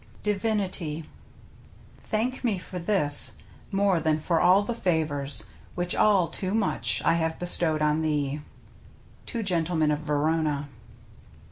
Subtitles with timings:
[0.01, 1.03] ^"'^" DIVINITY"
[1.99, 3.33] Thank me for this,
[3.71, 5.43] more than for all the favors.
[5.75, 8.41] Which all too much I have hestorved on thee.—
[9.27, 10.69] Two Gentlemen of Verona.